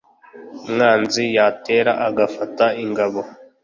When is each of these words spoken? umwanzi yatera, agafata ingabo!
umwanzi 0.65 1.23
yatera, 1.35 1.91
agafata 2.07 2.65
ingabo! 2.83 3.21